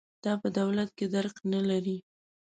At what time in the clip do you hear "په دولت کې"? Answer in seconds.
0.41-1.05